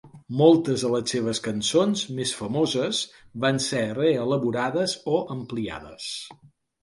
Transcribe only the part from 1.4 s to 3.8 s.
cançons més famoses van